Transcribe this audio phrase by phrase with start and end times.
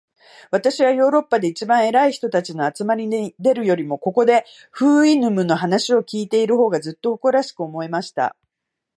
[0.49, 8.35] 私はヨーロッパで一番偉い人たちの集まりに出るよりも、ここで、フウイヌムの話を開いている方が、ずっと誇らしく思えました。